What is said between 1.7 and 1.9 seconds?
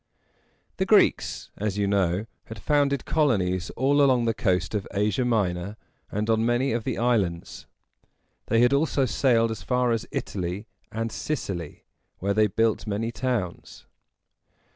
you